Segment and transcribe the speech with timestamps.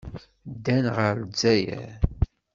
[0.53, 1.93] Ddan ɣer Lezzayer.